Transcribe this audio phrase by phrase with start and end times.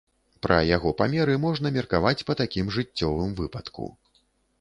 [0.43, 3.83] Пра яго памеры можна меркаваць па такім жыццёвым выпадку.